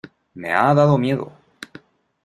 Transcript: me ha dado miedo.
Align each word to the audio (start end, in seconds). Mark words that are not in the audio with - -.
me 0.33 0.51
ha 0.51 0.73
dado 0.73 0.97
miedo. 0.97 1.31